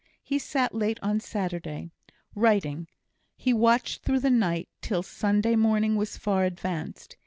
[0.23, 1.91] He sat late on Saturday,
[2.33, 2.87] writing;
[3.37, 7.17] he watched through the night till Sunday morning was far advanced.